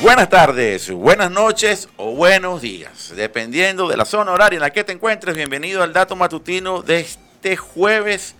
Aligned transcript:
Buenas 0.00 0.30
tardes, 0.30 0.90
buenas 0.90 1.30
noches 1.30 1.86
o 1.98 2.12
buenos 2.12 2.62
días, 2.62 3.12
dependiendo 3.14 3.86
de 3.86 3.98
la 3.98 4.06
zona 4.06 4.32
horaria 4.32 4.56
en 4.56 4.62
la 4.62 4.70
que 4.70 4.82
te 4.82 4.92
encuentres. 4.92 5.36
Bienvenido 5.36 5.82
al 5.82 5.92
dato 5.92 6.16
matutino 6.16 6.80
de 6.80 7.00
este 7.00 7.58
jueves 7.58 8.34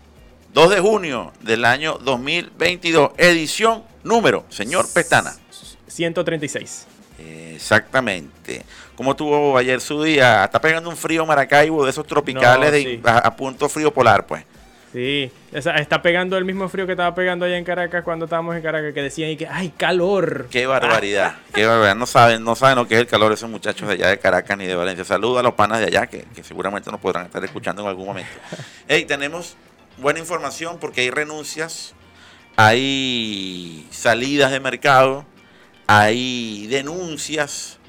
2 0.55 0.71
de 0.71 0.81
junio 0.81 1.35
del 1.43 1.67
año 1.67 1.99
2022, 1.99 3.11
edición 3.19 3.83
número, 4.03 4.46
señor 4.49 4.87
Pestana. 4.91 5.35
136. 5.87 6.87
Exactamente. 7.19 8.65
¿Cómo 8.97 9.15
tuvo 9.15 9.59
ayer 9.59 9.83
su 9.83 10.03
día? 10.03 10.45
Está 10.45 10.63
pegando 10.63 10.89
un 10.89 10.97
frío 10.97 11.27
Maracaibo 11.27 11.85
de 11.85 11.91
esos 11.91 12.07
tropicales 12.07 12.71
No, 12.73 12.73
de, 12.73 13.01
a, 13.05 13.19
a 13.19 13.37
punto 13.37 13.69
frío 13.69 13.93
polar, 13.93 14.27
pues. 14.27 14.45
Sí, 14.93 15.31
está 15.53 16.03
pegando 16.03 16.37
el 16.37 16.45
mismo 16.45 16.69
frío 16.69 16.85
que 16.85 16.93
estaba 16.93 17.15
pegando 17.15 17.45
allá 17.45 17.57
en 17.57 17.65
Caracas 17.65 18.03
cuando 18.03 18.25
estábamos 18.25 18.57
en 18.57 18.62
Caracas, 18.62 18.93
que 18.93 19.03
decían 19.03 19.31
y 19.31 19.37
que 19.37 19.47
¡ay, 19.47 19.73
calor! 19.77 20.48
Qué 20.51 20.67
barbaridad, 20.67 21.37
qué 21.55 21.65
barbaridad. 21.65 21.95
No 21.95 22.07
saben, 22.07 22.43
no 22.43 22.57
saben 22.57 22.77
lo 22.77 22.89
que 22.89 22.95
es 22.97 23.01
el 23.01 23.07
calor 23.07 23.33
esos 23.33 23.48
muchachos 23.48 23.87
de 23.87 23.95
allá 23.95 24.09
de 24.09 24.19
Caracas 24.19 24.59
ni 24.59 24.67
de 24.67 24.75
Valencia. 24.75 25.05
Saludos 25.05 25.39
a 25.39 25.43
los 25.45 25.55
panas 25.55 25.79
de 25.79 25.87
allá 25.87 26.09
que, 26.09 26.25
que 26.34 26.43
seguramente 26.43 26.91
nos 26.91 26.98
podrán 26.98 27.27
estar 27.27 27.45
escuchando 27.45 27.83
en 27.83 27.89
algún 27.89 28.07
momento. 28.07 28.33
Hey, 28.89 29.05
tenemos 29.05 29.57
buena 29.98 30.19
información 30.19 30.79
porque 30.81 31.03
hay 31.03 31.11
renuncias, 31.11 31.95
hay 32.57 33.87
salidas 33.91 34.51
de 34.51 34.59
mercado, 34.59 35.25
hay 35.87 36.67
denuncias, 36.67 37.80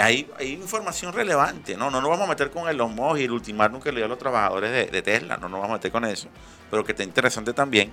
hay, 0.00 0.30
hay 0.38 0.52
información 0.52 1.12
relevante. 1.12 1.76
No, 1.76 1.90
no 1.90 2.00
nos 2.00 2.10
vamos 2.10 2.26
a 2.26 2.30
meter 2.30 2.50
con 2.50 2.68
el 2.68 2.76
Musk 2.76 3.20
y 3.20 3.24
el 3.24 3.32
ultimátum 3.32 3.80
que 3.80 3.90
le 3.90 3.98
dio 3.98 4.06
a 4.06 4.08
los 4.08 4.18
trabajadores 4.18 4.70
de, 4.70 4.86
de 4.86 5.02
Tesla. 5.02 5.36
No 5.36 5.48
nos 5.48 5.60
vamos 5.60 5.70
a 5.70 5.76
meter 5.78 5.90
con 5.92 6.04
eso, 6.04 6.28
pero 6.70 6.84
que 6.84 6.92
está 6.92 7.04
interesante 7.04 7.52
también. 7.52 7.92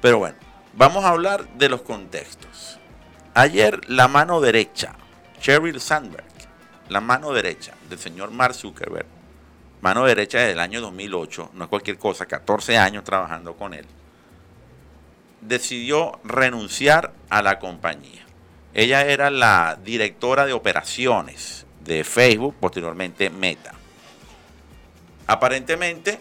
Pero 0.00 0.18
bueno, 0.18 0.36
vamos 0.74 1.04
a 1.04 1.10
hablar 1.10 1.48
de 1.54 1.68
los 1.68 1.82
contextos. 1.82 2.78
Ayer 3.34 3.80
la 3.88 4.08
mano 4.08 4.40
derecha, 4.40 4.94
Sheryl 5.40 5.80
Sandberg, 5.80 6.24
la 6.88 7.00
mano 7.00 7.32
derecha 7.32 7.74
del 7.88 7.98
señor 7.98 8.30
Mark 8.30 8.54
Zuckerberg, 8.54 9.06
mano 9.80 10.04
derecha 10.04 10.38
desde 10.38 10.52
el 10.52 10.60
año 10.60 10.80
2008, 10.80 11.50
no 11.54 11.64
es 11.64 11.70
cualquier 11.70 11.98
cosa, 11.98 12.26
14 12.26 12.78
años 12.78 13.04
trabajando 13.04 13.54
con 13.54 13.74
él, 13.74 13.86
decidió 15.40 16.20
renunciar 16.24 17.12
a 17.28 17.42
la 17.42 17.58
compañía. 17.58 18.23
Ella 18.74 19.02
era 19.06 19.30
la 19.30 19.78
directora 19.84 20.46
de 20.46 20.52
operaciones 20.52 21.64
de 21.84 22.02
Facebook, 22.02 22.56
posteriormente 22.58 23.30
Meta. 23.30 23.72
Aparentemente, 25.28 26.18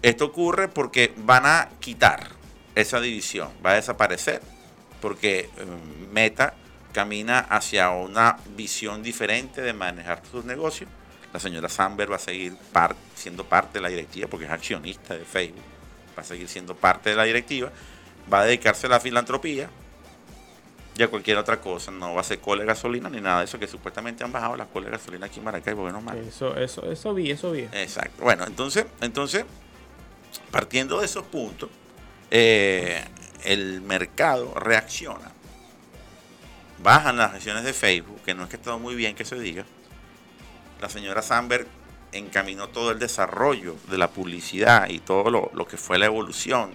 esto 0.00 0.24
ocurre 0.24 0.68
porque 0.68 1.12
van 1.18 1.44
a 1.44 1.68
quitar 1.78 2.30
esa 2.74 3.00
división, 3.00 3.50
va 3.64 3.72
a 3.72 3.74
desaparecer, 3.74 4.40
porque 5.02 5.40
eh, 5.40 5.50
Meta 6.10 6.54
camina 6.92 7.40
hacia 7.40 7.90
una 7.90 8.38
visión 8.56 9.02
diferente 9.02 9.60
de 9.60 9.74
manejar 9.74 10.22
sus 10.30 10.46
negocios. 10.46 10.88
La 11.34 11.38
señora 11.38 11.68
Samber 11.68 12.10
va 12.10 12.16
a 12.16 12.18
seguir 12.18 12.56
siendo 13.14 13.44
parte 13.44 13.78
de 13.78 13.82
la 13.82 13.88
directiva 13.90 14.26
porque 14.26 14.46
es 14.46 14.50
accionista 14.50 15.14
de 15.14 15.24
Facebook, 15.26 15.62
va 16.16 16.22
a 16.22 16.24
seguir 16.24 16.48
siendo 16.48 16.74
parte 16.74 17.10
de 17.10 17.16
la 17.16 17.24
directiva, 17.24 17.70
va 18.32 18.40
a 18.40 18.44
dedicarse 18.46 18.86
a 18.86 18.90
la 18.90 19.00
filantropía 19.00 19.68
y 21.00 21.02
a 21.02 21.08
cualquier 21.08 21.38
otra 21.38 21.58
cosa, 21.62 21.90
no 21.90 22.14
va 22.14 22.20
a 22.20 22.24
ser 22.24 22.40
cola 22.40 22.60
de 22.60 22.66
gasolina 22.66 23.08
ni 23.08 23.22
nada 23.22 23.38
de 23.38 23.46
eso, 23.46 23.58
que 23.58 23.66
supuestamente 23.66 24.22
han 24.22 24.30
bajado 24.30 24.54
las 24.54 24.68
colas 24.68 24.90
de 24.90 24.98
gasolina 24.98 25.26
aquí 25.26 25.38
en 25.38 25.44
Maracaibo, 25.46 25.84
menos 25.84 26.02
mal. 26.02 26.18
Eso, 26.18 26.54
eso, 26.56 26.90
eso 26.92 27.14
vi, 27.14 27.30
eso 27.30 27.52
vi. 27.52 27.60
Exacto. 27.72 28.22
Bueno, 28.22 28.44
entonces, 28.46 28.84
entonces 29.00 29.46
partiendo 30.50 31.00
de 31.00 31.06
esos 31.06 31.24
puntos, 31.24 31.70
eh, 32.30 33.02
el 33.44 33.80
mercado 33.80 34.52
reacciona. 34.54 35.32
Bajan 36.82 37.16
las 37.16 37.32
acciones 37.32 37.64
de 37.64 37.72
Facebook, 37.72 38.20
que 38.22 38.34
no 38.34 38.44
es 38.44 38.50
que 38.50 38.58
todo 38.58 38.78
muy 38.78 38.94
bien 38.94 39.14
que 39.14 39.24
se 39.24 39.38
diga. 39.38 39.64
La 40.82 40.90
señora 40.90 41.22
Sandberg 41.22 41.66
encaminó 42.12 42.68
todo 42.68 42.90
el 42.90 42.98
desarrollo 42.98 43.74
de 43.90 43.96
la 43.96 44.10
publicidad 44.10 44.90
y 44.90 44.98
todo 44.98 45.30
lo, 45.30 45.50
lo 45.54 45.66
que 45.66 45.78
fue 45.78 45.98
la 45.98 46.04
evolución 46.04 46.72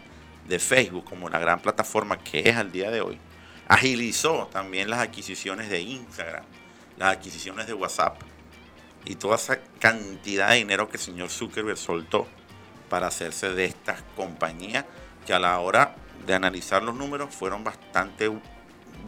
de 0.48 0.58
Facebook 0.58 1.06
como 1.06 1.30
la 1.30 1.38
gran 1.38 1.60
plataforma 1.60 2.18
que 2.18 2.40
es 2.50 2.56
al 2.56 2.72
día 2.72 2.90
de 2.90 3.02
hoy. 3.02 3.20
Agilizó 3.68 4.48
también 4.52 4.90
las 4.90 5.00
adquisiciones 5.00 5.70
de 5.70 5.82
Instagram, 5.82 6.44
las 6.98 7.18
adquisiciones 7.18 7.66
de 7.66 7.74
WhatsApp 7.74 8.22
y 9.06 9.16
toda 9.16 9.36
esa 9.36 9.60
cantidad 9.80 10.50
de 10.50 10.58
dinero 10.58 10.88
que 10.90 10.98
el 10.98 11.04
señor 11.04 11.30
Zuckerberg 11.30 11.78
soltó 11.78 12.28
para 12.90 13.08
hacerse 13.08 13.54
de 13.54 13.66
estas 13.66 14.04
compañías 14.16 14.86
que 15.26 15.34
a 15.34 15.40
la 15.40 15.60
hora 15.60 15.96
de 16.26 16.34
analizar 16.34 16.84
los 16.84 16.96
números 16.96 17.34
fueron 17.34 17.64
bastante 17.64 18.32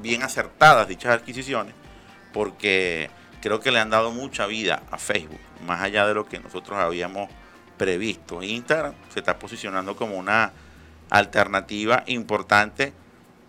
bien 0.01 0.23
acertadas 0.23 0.87
dichas 0.87 1.13
adquisiciones 1.13 1.73
porque 2.33 3.09
creo 3.41 3.59
que 3.59 3.71
le 3.71 3.79
han 3.79 3.89
dado 3.89 4.11
mucha 4.11 4.45
vida 4.45 4.83
a 4.91 4.97
Facebook, 4.97 5.39
más 5.65 5.81
allá 5.81 6.07
de 6.07 6.13
lo 6.13 6.25
que 6.25 6.39
nosotros 6.39 6.77
habíamos 6.79 7.29
previsto. 7.77 8.41
Instagram 8.41 8.93
se 9.13 9.19
está 9.19 9.39
posicionando 9.39 9.95
como 9.95 10.17
una 10.17 10.51
alternativa 11.09 12.03
importante 12.07 12.93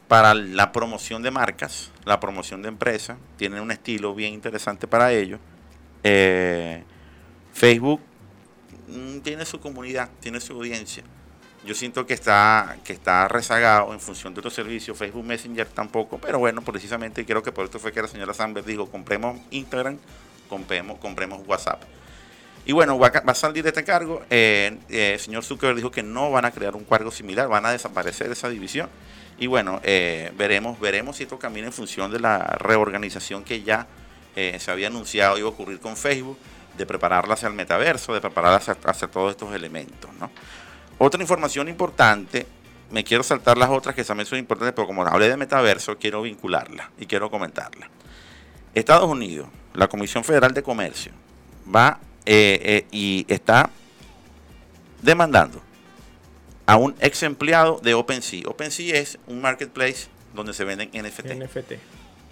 para 0.09 0.33
la 0.35 0.73
promoción 0.73 1.23
de 1.23 1.31
marcas, 1.31 1.91
la 2.07 2.19
promoción 2.19 2.63
de 2.63 2.69
empresas, 2.69 3.19
tienen 3.37 3.61
un 3.61 3.71
estilo 3.71 4.15
bien 4.15 4.33
interesante 4.33 4.89
para 4.89 5.13
ello. 5.13 5.39
Eh, 6.03 6.83
Facebook 7.53 8.01
mm, 8.89 9.19
tiene 9.19 9.45
su 9.45 9.61
comunidad, 9.61 10.09
tiene 10.21 10.41
su 10.41 10.55
audiencia. 10.55 11.05
Yo 11.67 11.75
siento 11.75 12.07
que 12.07 12.15
está, 12.15 12.79
que 12.85 12.95
está 12.95 13.29
rezagado 13.29 13.93
en 13.93 14.01
función 14.01 14.33
de 14.33 14.41
otros 14.41 14.55
servicios, 14.55 14.97
Facebook 14.97 15.25
Messenger 15.25 15.67
tampoco, 15.67 16.19
pero 16.19 16.39
bueno, 16.39 16.63
precisamente 16.63 17.27
creo 17.27 17.43
que 17.43 17.53
por 17.53 17.67
esto 17.67 17.79
fue 17.79 17.93
que 17.93 18.01
la 18.01 18.09
señora 18.09 18.33
Sandberg 18.33 18.65
dijo, 18.65 18.91
compremos 18.91 19.39
Instagram, 19.51 19.99
compremos, 20.49 20.99
compremos 20.99 21.47
WhatsApp. 21.47 21.83
Y 22.65 22.73
bueno, 22.73 22.99
va 22.99 23.09
a, 23.09 23.35
salir 23.35 23.63
de 23.63 23.71
este 23.71 23.85
cargo. 23.85 24.23
eh, 24.31 24.79
eh, 24.89 25.15
el 25.15 25.21
señor 25.21 25.45
Zuckerberg 25.45 25.77
dijo 25.77 25.91
que 25.91 26.03
no 26.03 26.31
van 26.31 26.45
a 26.45 26.51
crear 26.51 26.77
un 26.77 26.85
cargo 26.85 27.11
similar, 27.11 27.49
van 27.49 27.67
a 27.67 27.71
desaparecer 27.73 28.31
esa 28.31 28.49
división. 28.49 28.89
Y 29.39 29.47
bueno, 29.47 29.81
eh, 29.85 30.33
veremos, 30.37 30.81
veremos 30.81 31.17
si 31.17 31.23
esto 31.23 31.39
camina 31.39 31.69
en 31.69 31.73
función 31.73 32.11
de 32.11 32.19
la 32.19 32.39
reorganización 32.39 33.45
que 33.45 33.63
ya 33.63 33.87
eh, 34.35 34.57
se 34.59 34.71
había 34.71 34.89
anunciado 34.89 35.39
iba 35.39 35.49
a 35.49 35.53
ocurrir 35.53 35.81
con 35.81 35.97
Facebook, 35.97 36.39
de 36.77 36.87
prepararla 36.87 37.35
hacia 37.35 37.49
el 37.49 37.55
metaverso, 37.55 38.15
de 38.15 38.21
prepararla 38.21 38.57
hacia, 38.57 39.09
todos 39.09 39.31
estos 39.31 39.53
elementos. 39.55 40.11
¿no? 40.19 40.31
Otra 40.99 41.21
información 41.21 41.69
importante, 41.69 42.47
me 42.91 43.05
quiero 43.05 43.23
saltar 43.23 43.59
las 43.59 43.71
otras 43.71 43.95
que 43.95 44.05
también 44.05 44.27
son 44.27 44.39
importantes, 44.39 44.75
pero 44.75 44.87
como 44.87 45.03
hablé 45.07 45.29
de 45.29 45.37
metaverso, 45.37 45.99
quiero 45.99 46.23
vincularla 46.23 46.91
y 46.99 47.07
quiero 47.07 47.31
comentarla. 47.31 47.89
Estados 48.75 49.09
Unidos, 49.09 49.49
la 49.75 49.89
Comisión 49.89 50.25
Federal 50.25 50.53
de 50.53 50.63
Comercio, 50.63 51.13
va 51.75 51.99
eh, 52.25 52.87
y 52.91 53.25
está 53.29 53.71
demandando 55.03 55.63
a 56.69 56.77
un 56.77 56.95
ex 57.01 57.23
empleado 57.23 57.81
de 57.83 57.95
OpenSea. 57.95 58.43
OpenSea 58.47 58.99
es 58.99 59.19
un 59.27 59.41
marketplace 59.41 60.09
donde 60.35 60.53
se 60.53 60.65
venden 60.65 60.91
NFT. 60.93 61.33
NFT. 61.33 61.73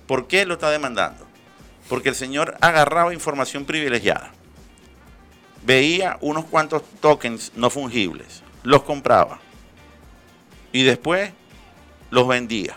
¿Por 0.06 0.28
qué 0.28 0.44
lo 0.44 0.54
está 0.54 0.70
demandando? 0.70 1.26
Porque 1.88 2.10
el 2.10 2.14
señor 2.14 2.54
agarraba 2.60 3.14
información 3.14 3.64
privilegiada. 3.64 4.30
Veía 5.64 6.18
unos 6.20 6.44
cuantos 6.44 6.82
tokens 7.00 7.52
no 7.56 7.70
fungibles, 7.70 8.42
los 8.62 8.82
compraba 8.82 9.38
y 10.70 10.82
después 10.82 11.30
los 12.10 12.28
vendía. 12.28 12.76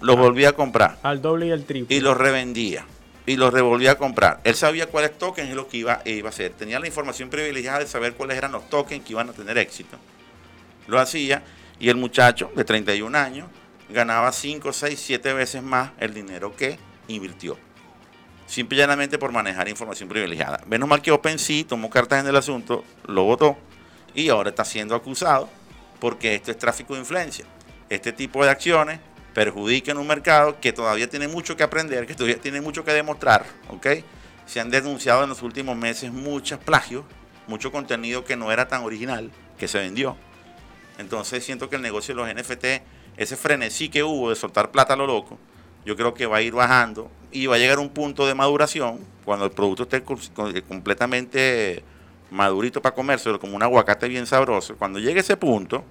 Los 0.00 0.16
volvía 0.16 0.50
a 0.50 0.52
comprar 0.52 0.96
Al 1.02 1.20
doble 1.20 1.46
y 1.48 1.50
al 1.50 1.64
triple. 1.64 1.96
y 1.96 1.98
los 1.98 2.16
revendía 2.16 2.86
y 3.26 3.34
los 3.34 3.52
revolvía 3.52 3.90
a 3.92 3.94
comprar. 3.98 4.40
Él 4.44 4.54
sabía 4.54 4.86
cuáles 4.86 5.18
tokens 5.18 5.50
y 5.50 5.54
lo 5.54 5.66
que 5.66 5.78
iba, 5.78 6.02
iba 6.04 6.28
a 6.28 6.30
hacer. 6.30 6.52
Tenía 6.52 6.78
la 6.78 6.86
información 6.86 7.30
privilegiada 7.30 7.80
de 7.80 7.88
saber 7.88 8.14
cuáles 8.14 8.38
eran 8.38 8.52
los 8.52 8.70
tokens 8.70 9.04
que 9.04 9.12
iban 9.12 9.28
a 9.28 9.32
tener 9.32 9.58
éxito. 9.58 9.98
Lo 10.88 10.98
hacía 10.98 11.44
y 11.78 11.88
el 11.90 11.96
muchacho 11.96 12.50
de 12.56 12.64
31 12.64 13.16
años 13.16 13.48
ganaba 13.88 14.32
5, 14.32 14.72
6, 14.72 15.00
7 15.00 15.32
veces 15.34 15.62
más 15.62 15.92
el 16.00 16.12
dinero 16.12 16.56
que 16.56 16.78
invirtió. 17.06 17.56
Simple 18.46 18.76
y 18.76 18.80
llanamente 18.80 19.18
por 19.18 19.30
manejar 19.30 19.68
información 19.68 20.08
privilegiada. 20.08 20.62
Menos 20.66 20.88
mal 20.88 21.02
que 21.02 21.12
OpenSea 21.12 21.66
tomó 21.66 21.90
cartas 21.90 22.22
en 22.22 22.28
el 22.28 22.36
asunto, 22.36 22.84
lo 23.06 23.24
votó 23.24 23.58
y 24.14 24.30
ahora 24.30 24.50
está 24.50 24.64
siendo 24.64 24.94
acusado 24.94 25.48
porque 26.00 26.34
esto 26.34 26.50
es 26.50 26.58
tráfico 26.58 26.94
de 26.94 27.00
influencia. 27.00 27.44
Este 27.90 28.12
tipo 28.12 28.42
de 28.42 28.50
acciones 28.50 29.00
perjudican 29.34 29.98
un 29.98 30.06
mercado 30.06 30.58
que 30.60 30.72
todavía 30.72 31.08
tiene 31.08 31.28
mucho 31.28 31.56
que 31.56 31.62
aprender, 31.62 32.06
que 32.06 32.14
todavía 32.14 32.40
tiene 32.40 32.60
mucho 32.60 32.84
que 32.84 32.92
demostrar, 32.92 33.44
¿ok? 33.68 33.86
Se 34.46 34.60
han 34.60 34.70
denunciado 34.70 35.22
en 35.22 35.28
los 35.28 35.42
últimos 35.42 35.76
meses 35.76 36.10
muchos 36.10 36.58
plagios, 36.58 37.04
mucho 37.46 37.70
contenido 37.70 38.24
que 38.24 38.36
no 38.36 38.50
era 38.50 38.66
tan 38.68 38.82
original, 38.82 39.30
que 39.58 39.68
se 39.68 39.78
vendió. 39.78 40.16
Entonces 40.98 41.44
siento 41.44 41.68
que 41.70 41.76
el 41.76 41.82
negocio 41.82 42.14
de 42.14 42.20
los 42.20 42.34
NFT, 42.34 42.82
ese 43.16 43.36
frenesí 43.36 43.88
que 43.88 44.02
hubo 44.02 44.30
de 44.30 44.36
soltar 44.36 44.70
plata 44.70 44.94
a 44.94 44.96
lo 44.96 45.06
loco, 45.06 45.38
yo 45.84 45.96
creo 45.96 46.12
que 46.14 46.26
va 46.26 46.38
a 46.38 46.42
ir 46.42 46.52
bajando 46.52 47.10
y 47.30 47.46
va 47.46 47.56
a 47.56 47.58
llegar 47.58 47.78
un 47.78 47.88
punto 47.88 48.26
de 48.26 48.34
maduración 48.34 48.98
cuando 49.24 49.44
el 49.44 49.50
producto 49.52 49.84
esté 49.84 50.02
co- 50.02 50.18
completamente 50.66 51.82
madurito 52.30 52.82
para 52.82 52.94
comerse, 52.94 53.38
como 53.38 53.56
un 53.56 53.62
aguacate 53.62 54.08
bien 54.08 54.26
sabroso. 54.26 54.76
Cuando 54.76 54.98
llegue 54.98 55.20
ese 55.20 55.36
punto, 55.36 55.84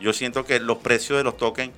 yo 0.00 0.12
siento 0.12 0.44
que 0.44 0.60
los 0.60 0.78
precios 0.78 1.16
de 1.18 1.24
los 1.24 1.36
tokens 1.36 1.72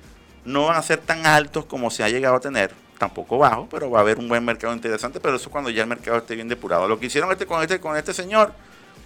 no 0.45 0.65
van 0.65 0.77
a 0.77 0.81
ser 0.81 0.99
tan 0.99 1.25
altos 1.25 1.65
como 1.65 1.89
se 1.89 2.03
ha 2.03 2.09
llegado 2.09 2.35
a 2.35 2.39
tener. 2.39 2.71
tampoco 2.99 3.37
bajo, 3.37 3.67
pero 3.71 3.89
va 3.89 3.99
a 3.99 4.01
haber 4.01 4.19
un 4.19 4.27
buen 4.27 4.43
mercado 4.43 4.73
interesante, 4.73 5.21
pero 5.21 5.37
eso 5.37 5.49
cuando 5.49 5.69
ya 5.69 5.83
el 5.83 5.87
mercado 5.87 6.17
esté 6.17 6.35
bien 6.35 6.49
depurado. 6.49 6.85
Lo 6.85 6.99
que 6.99 7.05
hicieron 7.05 7.31
este 7.31 7.45
con 7.45 7.61
este 7.61 7.79
con 7.79 7.95
este 7.95 8.13
señor 8.13 8.51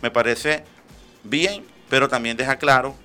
me 0.01 0.09
parece 0.09 0.63
bien, 1.23 1.63
pero 1.91 2.07
también 2.09 2.35
deja 2.35 2.55
claro 2.55 2.95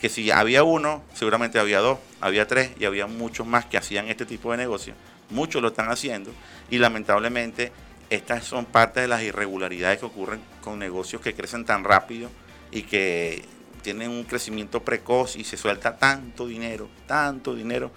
que 0.00 0.08
si 0.08 0.30
había 0.30 0.62
uno, 0.64 1.02
seguramente 1.14 1.58
había 1.58 1.80
dos, 1.80 1.98
había 2.20 2.46
tres 2.46 2.70
y 2.78 2.84
había 2.84 3.06
muchos 3.06 3.46
más 3.46 3.66
que 3.66 3.76
hacían 3.76 4.08
este 4.08 4.24
tipo 4.24 4.50
de 4.50 4.56
negocio. 4.56 4.94
Muchos 5.28 5.60
lo 5.60 5.68
están 5.68 5.90
haciendo 5.90 6.32
y 6.70 6.78
lamentablemente 6.78 7.72
estas 8.08 8.44
son 8.44 8.64
parte 8.64 9.00
de 9.00 9.08
las 9.08 9.22
irregularidades 9.22 10.00
que 10.00 10.06
ocurren 10.06 10.40
con 10.62 10.78
negocios 10.78 11.22
que 11.22 11.34
crecen 11.34 11.64
tan 11.64 11.84
rápido 11.84 12.30
y 12.72 12.82
que 12.82 13.44
tienen 13.82 14.10
un 14.10 14.24
crecimiento 14.24 14.82
precoz 14.82 15.36
y 15.36 15.44
se 15.44 15.56
suelta 15.56 15.96
tanto 15.96 16.46
dinero, 16.46 16.88
tanto 17.06 17.54
dinero 17.54 17.90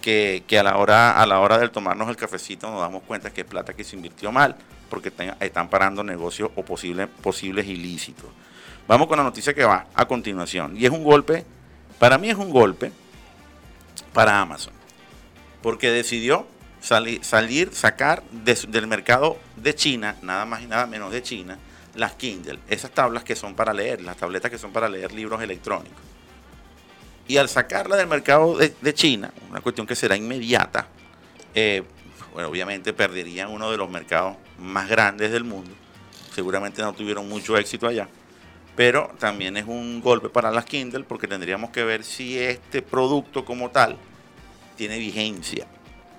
que, 0.00 0.44
a 0.58 0.62
la 0.62 0.76
hora 0.76 1.20
a 1.20 1.26
la 1.26 1.40
hora 1.40 1.56
de 1.58 1.68
tomarnos 1.70 2.10
el 2.10 2.16
cafecito 2.16 2.70
nos 2.70 2.80
damos 2.80 3.02
cuenta 3.04 3.32
que 3.32 3.40
es 3.40 3.46
plata 3.46 3.72
que 3.72 3.84
se 3.84 3.96
invirtió 3.96 4.30
mal 4.30 4.54
porque 4.90 5.10
están 5.40 5.70
parando 5.70 6.04
negocios 6.04 6.50
o 6.56 6.62
posibles 6.62 7.08
posibles 7.22 7.66
ilícitos. 7.66 8.28
Vamos 8.86 9.06
con 9.08 9.16
la 9.16 9.24
noticia 9.24 9.54
que 9.54 9.64
va 9.64 9.86
a 9.94 10.06
continuación 10.06 10.76
y 10.76 10.84
es 10.84 10.90
un 10.90 11.04
golpe, 11.04 11.44
para 11.98 12.18
mí 12.18 12.28
es 12.28 12.36
un 12.36 12.50
golpe 12.50 12.92
para 14.12 14.40
Amazon 14.40 14.74
porque 15.64 15.90
decidió 15.90 16.46
salir, 16.82 17.72
sacar 17.72 18.22
del 18.30 18.86
mercado 18.86 19.38
de 19.56 19.74
China, 19.74 20.16
nada 20.20 20.44
más 20.44 20.60
y 20.60 20.66
nada 20.66 20.86
menos 20.86 21.10
de 21.10 21.22
China, 21.22 21.56
las 21.94 22.12
Kindle, 22.12 22.58
esas 22.68 22.90
tablas 22.90 23.24
que 23.24 23.34
son 23.34 23.54
para 23.54 23.72
leer, 23.72 24.02
las 24.02 24.18
tabletas 24.18 24.50
que 24.50 24.58
son 24.58 24.72
para 24.72 24.90
leer 24.90 25.12
libros 25.12 25.40
electrónicos. 25.40 25.96
Y 27.26 27.38
al 27.38 27.48
sacarla 27.48 27.96
del 27.96 28.08
mercado 28.08 28.58
de, 28.58 28.94
China, 28.94 29.32
una 29.48 29.62
cuestión 29.62 29.86
que 29.86 29.96
será 29.96 30.14
inmediata, 30.14 30.86
eh, 31.54 31.82
bueno, 32.34 32.50
obviamente 32.50 32.92
perderían 32.92 33.50
uno 33.50 33.70
de 33.70 33.78
los 33.78 33.88
mercados 33.88 34.36
más 34.58 34.86
grandes 34.86 35.32
del 35.32 35.44
mundo. 35.44 35.70
Seguramente 36.34 36.82
no 36.82 36.92
tuvieron 36.92 37.26
mucho 37.26 37.56
éxito 37.56 37.86
allá. 37.86 38.06
Pero 38.76 39.12
también 39.18 39.56
es 39.56 39.66
un 39.66 40.00
golpe 40.00 40.28
para 40.28 40.50
las 40.50 40.64
Kindle 40.64 41.04
porque 41.04 41.28
tendríamos 41.28 41.70
que 41.70 41.84
ver 41.84 42.02
si 42.02 42.38
este 42.38 42.82
producto 42.82 43.44
como 43.44 43.70
tal 43.70 43.96
tiene 44.76 44.98
vigencia, 44.98 45.66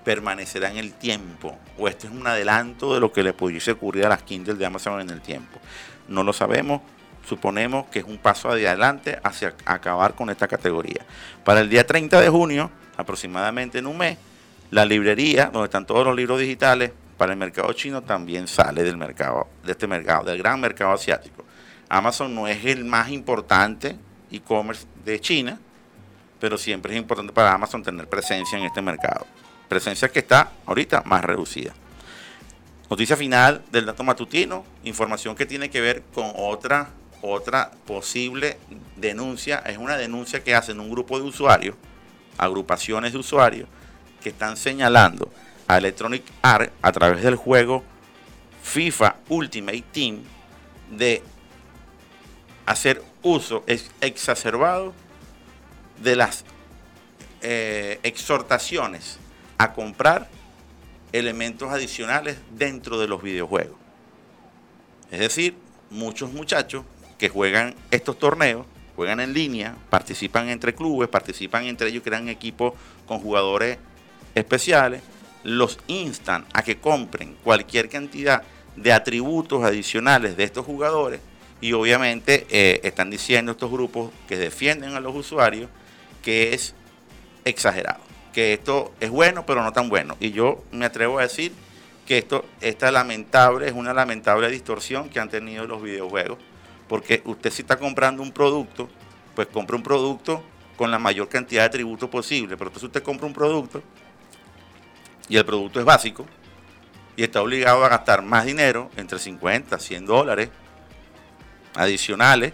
permanecerá 0.04 0.70
en 0.70 0.78
el 0.78 0.94
tiempo, 0.94 1.58
o 1.76 1.88
esto 1.88 2.06
es 2.06 2.12
un 2.12 2.26
adelanto 2.26 2.94
de 2.94 3.00
lo 3.00 3.12
que 3.12 3.22
le 3.22 3.34
pudiese 3.34 3.72
ocurrir 3.72 4.06
a 4.06 4.08
las 4.08 4.22
Kindle 4.22 4.54
de 4.54 4.64
Amazon 4.64 5.00
en 5.00 5.10
el 5.10 5.20
tiempo. 5.20 5.58
No 6.08 6.22
lo 6.22 6.32
sabemos, 6.32 6.80
suponemos 7.28 7.86
que 7.86 7.98
es 7.98 8.04
un 8.04 8.18
paso 8.18 8.50
adelante 8.50 9.18
hacia 9.22 9.54
acabar 9.64 10.14
con 10.14 10.30
esta 10.30 10.48
categoría. 10.48 11.04
Para 11.44 11.60
el 11.60 11.68
día 11.68 11.86
30 11.86 12.20
de 12.20 12.28
junio, 12.28 12.70
aproximadamente 12.96 13.78
en 13.78 13.86
un 13.86 13.98
mes, 13.98 14.16
la 14.70 14.84
librería, 14.84 15.50
donde 15.52 15.66
están 15.66 15.86
todos 15.86 16.06
los 16.06 16.16
libros 16.16 16.40
digitales, 16.40 16.92
para 17.16 17.32
el 17.32 17.38
mercado 17.38 17.72
chino 17.72 18.02
también 18.02 18.46
sale 18.46 18.82
del 18.82 18.96
mercado, 18.96 19.48
de 19.64 19.72
este 19.72 19.86
mercado, 19.86 20.24
del 20.24 20.38
gran 20.38 20.60
mercado 20.60 20.92
asiático. 20.92 21.44
Amazon 21.88 22.34
no 22.34 22.48
es 22.48 22.64
el 22.64 22.84
más 22.84 23.10
importante 23.10 23.96
e-commerce 24.30 24.86
de 25.04 25.20
China, 25.20 25.58
pero 26.40 26.58
siempre 26.58 26.92
es 26.92 26.98
importante 26.98 27.32
para 27.32 27.52
Amazon 27.52 27.82
tener 27.82 28.08
presencia 28.08 28.58
en 28.58 28.64
este 28.64 28.82
mercado. 28.82 29.26
Presencia 29.68 30.08
que 30.08 30.20
está 30.20 30.52
ahorita 30.66 31.02
más 31.06 31.24
reducida. 31.24 31.72
Noticia 32.88 33.16
final 33.16 33.64
del 33.72 33.86
dato 33.86 34.04
matutino, 34.04 34.64
información 34.84 35.34
que 35.34 35.46
tiene 35.46 35.70
que 35.70 35.80
ver 35.80 36.02
con 36.14 36.30
otra 36.36 36.90
otra 37.22 37.70
posible 37.86 38.58
denuncia 38.96 39.58
es 39.66 39.78
una 39.78 39.96
denuncia 39.96 40.42
que 40.42 40.54
hacen 40.54 40.80
un 40.80 40.90
grupo 40.90 41.18
de 41.18 41.24
usuarios, 41.24 41.74
agrupaciones 42.38 43.12
de 43.12 43.18
usuarios, 43.18 43.68
que 44.22 44.28
están 44.28 44.56
señalando 44.56 45.30
a 45.66 45.78
Electronic 45.78 46.22
Arts 46.42 46.72
a 46.82 46.92
través 46.92 47.22
del 47.22 47.36
juego 47.36 47.82
FIFA 48.62 49.16
Ultimate 49.28 49.84
Team 49.92 50.20
de 50.90 51.22
hacer 52.66 53.02
uso 53.22 53.64
exacerbado 54.00 54.92
de 56.02 56.16
las 56.16 56.44
eh, 57.40 58.00
exhortaciones 58.02 59.18
a 59.56 59.72
comprar 59.72 60.28
elementos 61.12 61.70
adicionales 61.70 62.36
dentro 62.50 62.98
de 62.98 63.08
los 63.08 63.22
videojuegos. 63.22 63.76
Es 65.10 65.20
decir, 65.20 65.56
muchos 65.90 66.32
muchachos 66.32 66.84
que 67.18 67.28
juegan 67.28 67.74
estos 67.90 68.18
torneos, 68.18 68.66
juegan 68.96 69.20
en 69.20 69.32
línea, 69.32 69.76
participan 69.88 70.48
entre 70.48 70.74
clubes, 70.74 71.08
participan 71.08 71.64
entre 71.64 71.88
ellos, 71.88 72.02
crean 72.02 72.28
equipos 72.28 72.74
con 73.06 73.20
jugadores 73.20 73.78
especiales, 74.34 75.02
los 75.44 75.78
instan 75.86 76.44
a 76.52 76.62
que 76.62 76.78
compren 76.78 77.36
cualquier 77.44 77.88
cantidad 77.88 78.42
de 78.74 78.92
atributos 78.92 79.64
adicionales 79.64 80.36
de 80.36 80.44
estos 80.44 80.66
jugadores 80.66 81.20
y 81.60 81.72
obviamente 81.72 82.46
eh, 82.50 82.80
están 82.84 83.10
diciendo 83.10 83.52
estos 83.52 83.70
grupos 83.70 84.12
que 84.28 84.36
defienden 84.36 84.94
a 84.94 85.00
los 85.00 85.14
usuarios 85.14 85.70
que 86.22 86.54
es 86.54 86.74
exagerado, 87.44 88.00
que 88.32 88.52
esto 88.52 88.92
es 89.00 89.10
bueno 89.10 89.46
pero 89.46 89.62
no 89.62 89.72
tan 89.72 89.88
bueno. 89.88 90.16
Y 90.20 90.32
yo 90.32 90.64
me 90.72 90.84
atrevo 90.84 91.18
a 91.18 91.22
decir 91.22 91.52
que 92.06 92.18
esto, 92.18 92.44
esta 92.60 92.90
lamentable, 92.90 93.66
es 93.66 93.72
una 93.72 93.94
lamentable 93.94 94.50
distorsión 94.50 95.08
que 95.08 95.18
han 95.20 95.28
tenido 95.28 95.66
los 95.66 95.82
videojuegos 95.82 96.38
porque 96.88 97.22
usted 97.24 97.50
si 97.50 97.62
está 97.62 97.78
comprando 97.78 98.22
un 98.22 98.32
producto, 98.32 98.88
pues 99.34 99.48
compra 99.48 99.76
un 99.76 99.82
producto 99.82 100.42
con 100.76 100.90
la 100.90 100.98
mayor 100.98 101.28
cantidad 101.28 101.64
de 101.64 101.70
tributos 101.70 102.08
posible. 102.08 102.56
Pero 102.56 102.68
entonces 102.68 102.86
usted 102.86 103.02
compra 103.02 103.26
un 103.26 103.32
producto 103.32 103.82
y 105.28 105.36
el 105.36 105.44
producto 105.44 105.80
es 105.80 105.84
básico 105.84 106.26
y 107.16 107.24
está 107.24 107.42
obligado 107.42 107.84
a 107.84 107.88
gastar 107.88 108.22
más 108.22 108.44
dinero, 108.44 108.90
entre 108.96 109.18
50, 109.18 109.78
100 109.78 110.06
dólares 110.06 110.50
adicionales, 111.76 112.52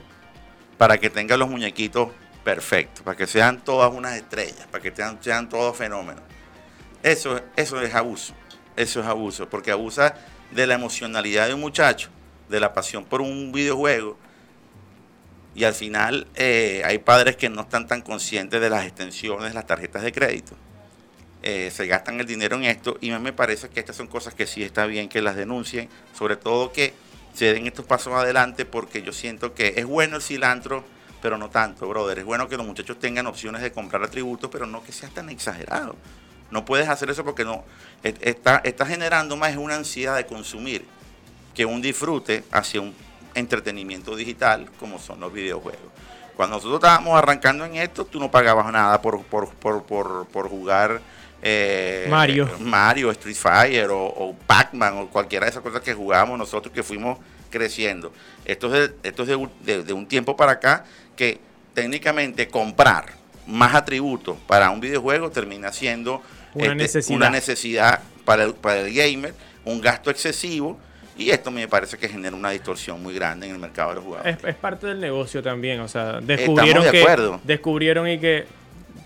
para 0.79 0.99
que 0.99 1.11
tenga 1.11 1.37
los 1.37 1.49
muñequitos 1.49 2.09
perfectos, 2.45 3.03
para 3.03 3.17
que 3.17 3.27
sean 3.27 3.63
todas 3.65 3.93
unas 3.93 4.17
estrellas, 4.17 4.67
para 4.71 4.83
que 4.83 4.95
sean, 4.95 5.23
sean 5.23 5.49
todos 5.49 5.77
fenómenos. 5.77 6.23
Eso, 7.03 7.41
eso 7.57 7.81
es 7.81 7.95
abuso, 7.95 8.35
eso 8.77 9.01
es 9.01 9.07
abuso, 9.07 9.49
porque 9.49 9.71
abusa 9.71 10.15
de 10.51 10.67
la 10.67 10.75
emocionalidad 10.75 11.49
de 11.49 11.55
un 11.55 11.61
muchacho 11.61 12.11
de 12.49 12.61
la 12.61 12.73
pasión 12.73 13.05
por 13.05 13.21
un 13.21 13.53
videojuego. 13.53 14.17
Y 15.55 15.65
al 15.65 15.75
final 15.75 16.27
eh, 16.35 16.83
hay 16.85 16.99
padres 16.99 17.37
que 17.37 17.49
no 17.49 17.63
están 17.63 17.87
tan 17.87 18.03
conscientes 18.03 18.61
de 18.61 18.71
las 18.71 18.85
extensiones 18.85 19.55
las 19.55 19.67
tarjetas 19.67 20.03
de 20.03 20.13
crédito. 20.13 20.55
Eh, 21.43 21.71
se 21.73 21.87
gastan 21.87 22.21
el 22.21 22.27
dinero 22.27 22.57
en 22.57 22.65
esto 22.65 22.97
y 23.01 23.11
a 23.11 23.19
mí 23.19 23.25
me 23.25 23.33
parece 23.33 23.69
que 23.69 23.81
estas 23.81 23.97
son 23.97 24.07
cosas 24.07 24.33
que 24.33 24.47
sí 24.47 24.63
está 24.63 24.87
bien 24.87 25.09
que 25.09 25.21
las 25.21 25.35
denuncien, 25.35 25.89
sobre 26.17 26.37
todo 26.37 26.73
que 26.73 26.95
se 27.35 27.53
den 27.53 27.67
estos 27.67 27.85
pasos 27.87 28.13
adelante 28.15 28.65
porque 28.65 29.03
yo 29.03 29.13
siento 29.13 29.55
que 29.55 29.75
es 29.77 29.87
bueno 29.87 30.17
el 30.17 30.23
cilantro, 30.23 30.85
pero 31.21 31.39
no 31.39 31.51
tanto, 31.51 31.89
brother. 31.89 32.19
Es 32.21 32.25
bueno 32.25 32.49
que 32.49 32.57
los 32.57 32.67
muchachos 32.67 32.99
tengan 32.99 33.27
opciones 33.27 33.63
de 33.63 33.73
comprar 33.73 34.03
atributos, 34.03 34.51
pero 34.51 34.67
no 34.67 34.83
que 34.83 34.93
sea 34.93 35.09
tan 35.09 35.31
exagerado. 35.31 35.97
No 36.51 36.65
puedes 36.65 36.89
hacer 36.89 37.09
eso 37.11 37.25
porque 37.25 37.45
no 37.45 37.65
está, 38.03 38.61
está 38.65 38.85
generando 38.85 39.37
más 39.37 39.57
una 39.57 39.77
ansiedad 39.77 40.17
de 40.17 40.27
consumir 40.27 40.85
que 41.55 41.65
un 41.65 41.81
disfrute 41.81 42.45
hacia 42.51 42.81
un 42.81 42.95
entretenimiento 43.35 44.17
digital 44.17 44.69
como 44.79 44.99
son 44.99 45.21
los 45.21 45.33
videojuegos. 45.33 45.93
Cuando 46.37 46.57
nosotros 46.57 46.79
estábamos 46.79 47.17
arrancando 47.17 47.65
en 47.65 47.77
esto, 47.77 48.05
tú 48.05 48.19
no 48.19 48.31
pagabas 48.31 48.71
nada 48.73 49.01
por, 49.01 49.23
por, 49.23 50.49
jugar 50.49 51.01
eh, 51.43 52.07
Mario. 52.09 52.49
Mario, 52.61 53.11
Street 53.11 53.37
Fighter 53.37 53.89
o, 53.91 54.35
Pac-Man 54.47 54.99
o 54.99 55.09
cualquiera 55.09 55.47
de 55.47 55.51
esas 55.51 55.63
cosas 55.63 55.81
que 55.81 55.93
jugábamos 55.93 56.39
nosotros 56.39 56.73
que 56.73 56.85
fuimos 56.85 57.19
creciendo. 57.51 58.13
Esto 58.45 58.75
es, 58.75 58.91
de, 58.91 59.09
esto 59.09 59.23
es 59.25 59.87
de, 59.87 59.93
un 59.93 60.07
tiempo 60.07 60.37
para 60.37 60.53
acá 60.53 60.85
que 61.17 61.41
técnicamente 61.75 62.49
comprar 62.49 63.07
más 63.47 63.75
atributos 63.75 64.37
para 64.47 64.71
un 64.71 64.81
videojuego 64.81 65.31
termina 65.31 65.73
siendo 65.73 66.23
una, 66.55 66.67
este, 66.67 66.75
necesidad. 66.77 67.17
una 67.17 67.31
necesidad 67.31 68.01
para 68.25 68.53
para 68.53 68.81
el 68.81 68.95
gamer, 68.95 69.35
un 69.65 69.81
gasto 69.81 70.11
excesivo 70.11 70.79
y 71.17 71.31
esto 71.31 71.51
me 71.51 71.67
parece 71.69 71.99
que 71.99 72.09
genera 72.09 72.37
una 72.37 72.51
distorsión 72.51 73.03
muy 73.03 73.15
grande 73.15 73.47
en 73.47 73.53
el 73.53 73.59
mercado 73.59 73.91
de 73.91 73.95
los 73.97 74.05
jugadores. 74.05 74.39
Es, 74.45 74.55
parte 74.55 74.87
del 74.87 75.01
negocio 75.01 75.43
también, 75.43 75.81
o 75.81 75.89
sea, 75.89 76.21
descubrieron 76.21 76.85
de 76.85 76.91
que 76.91 77.39
descubrieron 77.45 78.09
y 78.09 78.19
que 78.19 78.47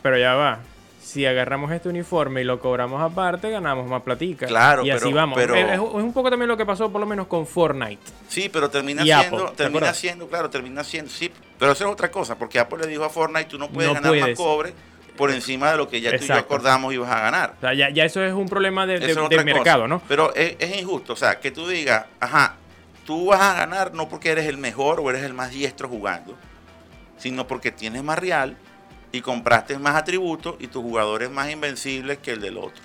pero 0.03 0.19
ya 0.19 0.35
va. 0.35 0.61
Si 1.07 1.25
agarramos 1.25 1.71
este 1.71 1.89
uniforme 1.89 2.41
y 2.41 2.45
lo 2.45 2.59
cobramos 2.59 3.01
aparte, 3.01 3.49
ganamos 3.49 3.87
más 3.87 4.03
platica. 4.03 4.47
Claro, 4.47 4.85
y 4.85 4.91
así 4.91 5.13
vamos. 5.13 5.39
es, 5.41 5.79
un 5.79 6.13
poco 6.13 6.31
también 6.31 6.49
lo 6.49 6.57
que 6.57 6.67
pasó 6.67 6.91
por 6.91 7.01
lo 7.01 7.07
menos 7.07 7.29
con 7.29 7.47
Fortnite. 7.47 8.03
Sí, 8.27 8.49
pero 8.53 8.69
termina 8.69 9.05
siendo, 9.05 9.53
termina 9.53 9.95
siendo, 9.95 10.27
claro, 10.27 10.51
termina 10.51 10.83
siendo, 10.83 11.09
sí, 11.09 11.31
pero 11.61 11.71
eso 11.71 11.85
es 11.87 11.93
otra 11.93 12.11
cosa, 12.11 12.37
porque 12.37 12.59
Apple 12.59 12.79
le 12.81 12.89
dijo 12.89 13.05
a 13.05 13.09
Fortnite, 13.09 13.45
tú 13.45 13.57
no 13.57 13.69
puedes 13.69 13.95
ganar 13.95 14.17
más 14.17 14.31
cobre 14.31 14.75
por 15.17 15.31
encima 15.31 15.71
de 15.71 15.77
lo 15.77 15.89
que 15.89 16.01
ya 16.01 16.11
tú 16.19 16.25
y 16.25 16.27
yo 16.27 16.35
acordamos 16.35 16.93
y 16.93 16.97
vas 16.97 17.13
a 17.13 17.21
ganar. 17.21 17.55
O 17.57 17.61
sea, 17.61 17.73
ya, 17.73 17.89
ya 17.91 18.05
eso 18.05 18.21
es 18.25 18.33
un 18.33 18.49
problema 18.49 18.85
de, 18.85 18.99
mercado, 19.45 19.87
¿no? 19.87 20.03
Pero 20.09 20.35
es, 20.35 20.77
injusto, 20.77 21.13
o 21.13 21.17
sea, 21.17 21.39
que 21.39 21.53
tú 21.53 21.69
digas, 21.69 22.07
ajá, 22.19 22.57
tú 23.05 23.27
vas 23.27 23.43
a 23.43 23.55
ganar 23.55 23.95
no 23.95 24.09
porque 24.09 24.31
eres 24.31 24.47
el 24.47 24.59
mejor 24.59 24.99
o 24.99 25.09
eres 25.09 25.23
el 25.23 25.35
más 25.35 25.53
diestro 25.53 25.89
jugando, 25.89 26.35
sino 27.17 27.47
porque 27.47 27.71
tienes 27.71 28.03
más 28.03 28.19
real 28.19 28.57
y 29.13 29.21
compraste 29.21 29.79
más 29.79 29.97
atributos 29.97 30.57
y 30.59 30.69
tu 30.69 30.83
jugador 30.83 31.23
es 31.23 31.31
más 31.31 31.51
invencible 31.51 32.19
que 32.19 32.33
el 32.33 32.41
del 32.41 32.59
otro. 32.59 32.83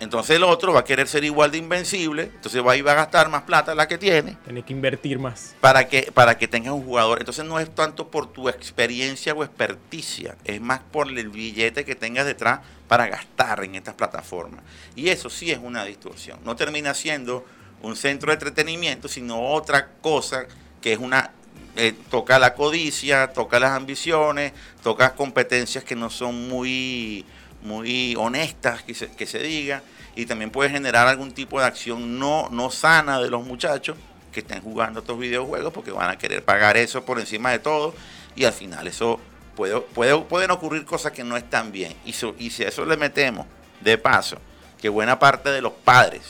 Entonces 0.00 0.36
el 0.36 0.42
otro 0.42 0.72
va 0.72 0.80
a 0.80 0.84
querer 0.84 1.06
ser 1.06 1.24
igual 1.24 1.52
de 1.52 1.58
invencible, 1.58 2.24
entonces 2.24 2.64
va 2.64 2.72
a 2.72 2.76
ir 2.76 2.86
a 2.88 2.94
gastar 2.94 3.28
más 3.28 3.42
plata 3.42 3.74
la 3.74 3.86
que 3.86 3.96
tiene. 3.96 4.36
Tiene 4.44 4.62
que 4.62 4.72
invertir 4.72 5.18
más. 5.18 5.54
Para 5.60 5.88
que, 5.88 6.10
para 6.12 6.36
que 6.36 6.48
tengas 6.48 6.74
un 6.74 6.84
jugador. 6.84 7.20
Entonces 7.20 7.44
no 7.44 7.60
es 7.60 7.72
tanto 7.74 8.10
por 8.10 8.32
tu 8.32 8.48
experiencia 8.48 9.32
o 9.34 9.44
experticia, 9.44 10.36
es 10.44 10.60
más 10.60 10.80
por 10.80 11.08
el 11.08 11.28
billete 11.30 11.84
que 11.84 11.94
tengas 11.94 12.26
detrás 12.26 12.60
para 12.88 13.06
gastar 13.06 13.62
en 13.64 13.76
estas 13.76 13.94
plataformas. 13.94 14.64
Y 14.96 15.08
eso 15.08 15.30
sí 15.30 15.52
es 15.52 15.58
una 15.62 15.84
distorsión. 15.84 16.40
No 16.44 16.56
termina 16.56 16.92
siendo 16.92 17.44
un 17.80 17.96
centro 17.96 18.30
de 18.30 18.34
entretenimiento, 18.34 19.08
sino 19.08 19.52
otra 19.52 19.92
cosa 20.00 20.46
que 20.80 20.92
es 20.92 20.98
una 20.98 21.30
eh, 21.76 21.94
toca 22.10 22.38
la 22.38 22.54
codicia, 22.54 23.32
toca 23.32 23.58
las 23.58 23.72
ambiciones, 23.72 24.52
toca 24.82 25.14
competencias 25.14 25.82
que 25.82 25.96
no 25.96 26.10
son 26.10 26.48
muy, 26.48 27.24
muy 27.62 28.14
honestas, 28.16 28.82
que 28.82 28.94
se, 28.94 29.10
que 29.10 29.26
se 29.26 29.40
diga, 29.40 29.82
y 30.14 30.26
también 30.26 30.50
puede 30.50 30.70
generar 30.70 31.08
algún 31.08 31.32
tipo 31.32 31.58
de 31.58 31.66
acción 31.66 32.18
no, 32.18 32.48
no 32.50 32.70
sana 32.70 33.20
de 33.20 33.30
los 33.30 33.44
muchachos 33.44 33.96
que 34.32 34.40
estén 34.40 34.60
jugando 34.62 35.00
estos 35.00 35.18
videojuegos 35.18 35.72
porque 35.72 35.90
van 35.90 36.10
a 36.10 36.18
querer 36.18 36.44
pagar 36.44 36.76
eso 36.76 37.04
por 37.04 37.18
encima 37.18 37.50
de 37.50 37.58
todo 37.58 37.94
y 38.36 38.44
al 38.44 38.52
final 38.52 38.86
eso 38.86 39.18
puede, 39.56 39.80
puede, 39.80 40.18
pueden 40.22 40.50
ocurrir 40.50 40.84
cosas 40.84 41.12
que 41.12 41.24
no 41.24 41.36
están 41.36 41.72
bien. 41.72 41.94
Y, 42.04 42.14
y 42.38 42.50
si 42.50 42.64
a 42.64 42.68
eso 42.68 42.84
le 42.84 42.96
metemos 42.96 43.46
de 43.80 43.98
paso 43.98 44.38
que 44.80 44.88
buena 44.88 45.18
parte 45.18 45.50
de 45.50 45.60
los 45.60 45.72
padres 45.72 46.22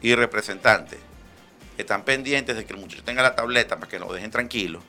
y 0.00 0.14
representantes 0.14 0.98
están 1.78 2.04
pendientes 2.04 2.56
de 2.56 2.64
que 2.64 2.72
el 2.72 2.80
muchacho 2.80 3.02
tenga 3.04 3.22
la 3.22 3.34
tableta 3.34 3.76
para 3.76 3.88
que 3.88 3.98
lo 3.98 4.12
dejen 4.12 4.30
tranquilo, 4.30 4.80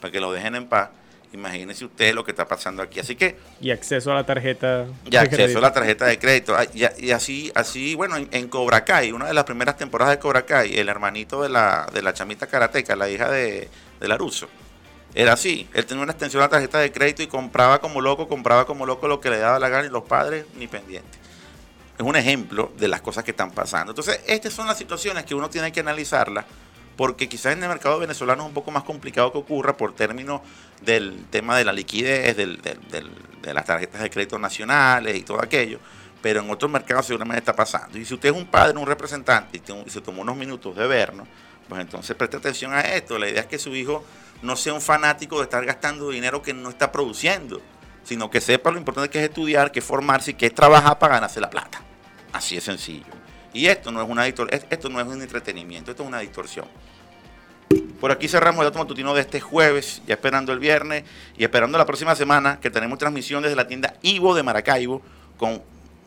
para 0.00 0.12
que 0.12 0.20
lo 0.20 0.32
dejen 0.32 0.54
en 0.54 0.66
paz. 0.66 0.90
Imagínense 1.32 1.84
ustedes 1.84 2.12
lo 2.12 2.24
que 2.24 2.32
está 2.32 2.48
pasando 2.48 2.82
aquí. 2.82 2.98
Así 2.98 3.14
que. 3.14 3.36
Y 3.60 3.70
acceso 3.70 4.10
a 4.10 4.16
la 4.16 4.26
tarjeta. 4.26 4.86
Y 5.08 5.14
acceso 5.14 5.58
a 5.58 5.60
la 5.60 5.72
tarjeta 5.72 6.06
de 6.06 6.18
crédito. 6.18 6.56
Ah, 6.56 6.66
y, 6.74 7.12
así, 7.12 7.52
así, 7.54 7.94
bueno, 7.94 8.16
en, 8.16 8.48
Cobra 8.48 8.84
Kai, 8.84 9.12
una 9.12 9.26
de 9.26 9.34
las 9.34 9.44
primeras 9.44 9.76
temporadas 9.76 10.16
de 10.16 10.18
Cobra 10.18 10.44
Kai, 10.44 10.76
el 10.76 10.88
hermanito 10.88 11.42
de 11.42 11.48
la, 11.48 11.88
de 11.92 12.02
la 12.02 12.12
chamita 12.14 12.48
karateca, 12.48 12.96
la 12.96 13.08
hija 13.08 13.30
de, 13.30 13.68
de 14.00 14.08
Laruso, 14.08 14.48
era 15.14 15.34
así. 15.34 15.68
Él 15.72 15.86
tenía 15.86 16.02
una 16.02 16.12
extensión 16.12 16.42
a 16.42 16.46
la 16.46 16.50
tarjeta 16.50 16.80
de 16.80 16.90
crédito 16.90 17.22
y 17.22 17.28
compraba 17.28 17.80
como 17.80 18.00
loco, 18.00 18.26
compraba 18.26 18.66
como 18.66 18.84
loco 18.84 19.06
lo 19.06 19.20
que 19.20 19.30
le 19.30 19.38
daba 19.38 19.60
la 19.60 19.68
gana 19.68 19.86
y 19.86 19.90
los 19.90 20.02
padres 20.02 20.46
ni 20.56 20.66
pendientes 20.66 21.19
es 22.00 22.06
un 22.06 22.16
ejemplo 22.16 22.72
de 22.78 22.88
las 22.88 23.02
cosas 23.02 23.24
que 23.24 23.32
están 23.32 23.50
pasando. 23.50 23.92
Entonces, 23.92 24.20
estas 24.26 24.54
son 24.54 24.66
las 24.66 24.78
situaciones 24.78 25.24
que 25.24 25.34
uno 25.34 25.50
tiene 25.50 25.70
que 25.70 25.80
analizarlas, 25.80 26.46
porque 26.96 27.28
quizás 27.28 27.52
en 27.52 27.62
el 27.62 27.68
mercado 27.68 27.98
venezolano 27.98 28.42
es 28.42 28.48
un 28.48 28.54
poco 28.54 28.70
más 28.70 28.84
complicado 28.84 29.30
que 29.30 29.36
ocurra 29.36 29.76
por 29.76 29.94
términos 29.94 30.40
del 30.80 31.26
tema 31.28 31.58
de 31.58 31.64
la 31.66 31.74
liquidez, 31.74 32.34
de 32.34 33.54
las 33.54 33.64
tarjetas 33.66 34.00
de 34.00 34.08
crédito 34.08 34.38
nacionales 34.38 35.14
y 35.14 35.22
todo 35.22 35.42
aquello, 35.42 35.78
pero 36.22 36.40
en 36.40 36.50
otros 36.50 36.70
mercados 36.70 37.04
seguramente 37.04 37.40
está 37.40 37.54
pasando. 37.54 37.98
Y 37.98 38.06
si 38.06 38.14
usted 38.14 38.30
es 38.30 38.34
un 38.34 38.46
padre, 38.46 38.78
un 38.78 38.86
representante, 38.86 39.60
y 39.86 39.90
se 39.90 40.00
tomó 40.00 40.22
unos 40.22 40.36
minutos 40.36 40.74
de 40.74 40.86
vernos, 40.86 41.28
pues 41.68 41.82
entonces 41.82 42.16
preste 42.16 42.38
atención 42.38 42.72
a 42.72 42.80
esto. 42.80 43.18
La 43.18 43.28
idea 43.28 43.42
es 43.42 43.46
que 43.46 43.58
su 43.58 43.76
hijo 43.76 44.04
no 44.40 44.56
sea 44.56 44.72
un 44.72 44.80
fanático 44.80 45.36
de 45.36 45.42
estar 45.44 45.62
gastando 45.66 46.08
dinero 46.08 46.40
que 46.40 46.54
no 46.54 46.70
está 46.70 46.90
produciendo, 46.90 47.60
sino 48.04 48.30
que 48.30 48.40
sepa 48.40 48.70
lo 48.70 48.78
importante 48.78 49.10
que 49.10 49.18
es 49.18 49.28
estudiar, 49.28 49.70
que 49.70 49.80
es 49.80 49.84
formarse 49.84 50.30
y 50.30 50.34
que 50.34 50.46
es 50.46 50.54
trabajar 50.54 50.98
para 50.98 51.16
ganarse 51.16 51.40
la 51.42 51.50
plata. 51.50 51.82
Así 52.32 52.56
es 52.56 52.64
sencillo. 52.64 53.06
Y 53.52 53.66
esto 53.66 53.90
no 53.90 54.00
es 54.02 54.08
una 54.08 54.26
esto 54.26 54.46
no 54.88 55.00
es 55.00 55.06
un 55.06 55.22
entretenimiento, 55.22 55.90
esto 55.90 56.02
es 56.04 56.08
una 56.08 56.20
distorsión. 56.20 56.66
Por 58.00 58.10
aquí 58.10 58.28
cerramos 58.28 58.60
el 58.60 58.66
dato 58.66 58.78
matutino 58.78 59.14
de 59.14 59.20
este 59.20 59.40
jueves, 59.40 60.02
ya 60.06 60.14
esperando 60.14 60.52
el 60.52 60.58
viernes 60.58 61.04
y 61.36 61.44
esperando 61.44 61.78
la 61.78 61.86
próxima 61.86 62.14
semana 62.14 62.58
que 62.60 62.70
tenemos 62.70 62.98
transmisión 62.98 63.42
desde 63.42 63.56
la 63.56 63.66
tienda 63.66 63.94
Ivo 64.02 64.34
de 64.34 64.42
Maracaibo 64.42 65.02
con 65.36 65.62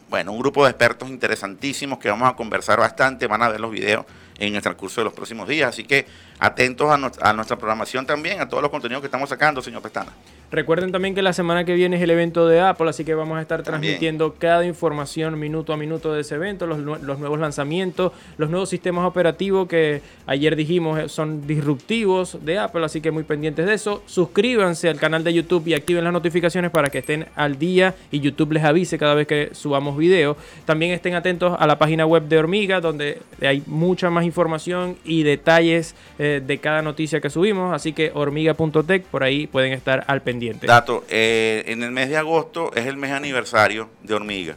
bueno, 0.09 0.31
un 0.31 0.39
grupo 0.39 0.63
de 0.63 0.69
expertos 0.69 1.09
interesantísimos 1.09 1.97
que 1.99 2.09
vamos 2.09 2.29
a 2.29 2.35
conversar 2.35 2.79
bastante, 2.79 3.25
van 3.27 3.41
a 3.41 3.49
ver 3.49 3.59
los 3.59 3.71
videos 3.71 4.05
en 4.47 4.55
el 4.55 4.61
transcurso 4.61 5.01
de 5.01 5.05
los 5.05 5.13
próximos 5.13 5.47
días. 5.47 5.69
Así 5.69 5.83
que 5.83 6.05
atentos 6.39 6.89
a, 6.91 7.33
nuestra 7.33 7.57
programación 7.57 8.05
también, 8.05 8.41
a 8.41 8.49
todos 8.49 8.61
los 8.61 8.71
contenidos 8.71 9.01
que 9.01 9.07
estamos 9.07 9.29
sacando, 9.29 9.61
señor 9.61 9.81
Pestana. 9.81 10.11
Recuerden 10.51 10.91
también 10.91 11.15
que 11.15 11.23
la 11.23 11.33
semana 11.33 11.65
que 11.65 11.73
viene 11.73 11.95
es 11.95 12.01
el 12.03 12.11
evento 12.11 12.47
de 12.47 12.61
Apple, 12.61 12.87
así 12.87 13.03
que 13.03 13.15
vamos 13.15 13.39
a 13.39 13.41
estar 13.41 13.63
transmitiendo 13.63 14.35
cada 14.37 14.63
información 14.65 15.39
minuto 15.39 15.73
a 15.73 15.77
minuto 15.77 16.13
de 16.13 16.21
ese 16.21 16.35
evento, 16.35 16.67
los, 16.67 16.77
nuevos 16.77 17.39
lanzamientos, 17.39 18.11
los 18.37 18.51
nuevos 18.51 18.69
sistemas 18.69 19.05
operativos 19.05 19.67
que 19.67 20.01
ayer 20.27 20.55
dijimos 20.55 20.99
eh, 20.99 21.09
son 21.09 21.47
disruptivos 21.47 22.37
de 22.45 22.59
Apple, 22.59 22.85
así 22.85 23.01
que 23.01 23.09
muy 23.09 23.23
pendientes 23.23 23.65
de 23.65 23.73
eso. 23.73 24.03
Suscríbanse 24.05 24.89
al 24.89 24.99
canal 24.99 25.23
de 25.23 25.33
YouTube 25.33 25.67
y 25.67 25.73
activen 25.73 26.03
las 26.03 26.13
notificaciones 26.13 26.69
para 26.69 26.89
que 26.89 26.99
estén 26.99 27.25
al 27.35 27.57
día 27.57 27.95
y 28.11 28.19
YouTube 28.19 28.51
les 28.51 28.63
avise 28.63 28.99
cada 28.99 29.15
vez 29.15 29.25
que 29.25 29.49
subamos 29.53 29.97
video. 29.97 30.37
También 30.65 30.91
estén 30.91 31.15
atentos 31.15 31.55
a 31.57 31.65
la 31.65 31.79
página 31.79 32.05
web 32.05 32.23
de 32.27 32.37
Hormiga, 32.37 32.79
donde 32.79 33.19
hay 33.41 33.63
mucha 33.65 34.11
más 34.11 34.23
información 34.23 34.32
y 35.03 35.23
detalles 35.23 35.95
eh, 36.19 36.41
de 36.45 36.57
cada 36.57 36.81
noticia 36.81 37.21
que 37.21 37.29
subimos, 37.29 37.73
así 37.73 37.93
que 37.93 38.11
hormiga.tech, 38.13 39.03
por 39.05 39.23
ahí 39.23 39.47
pueden 39.47 39.73
estar 39.73 40.03
al 40.07 40.21
pendiente. 40.21 40.67
Dato, 40.67 41.05
eh, 41.09 41.63
en 41.67 41.83
el 41.83 41.91
mes 41.91 42.09
de 42.09 42.17
agosto 42.17 42.71
es 42.75 42.85
el 42.85 42.97
mes 42.97 43.11
aniversario 43.11 43.89
de 44.01 44.13
Hormiga. 44.13 44.55